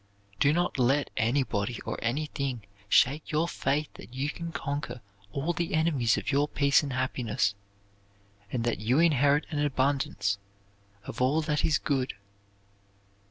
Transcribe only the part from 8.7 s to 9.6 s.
you inherit an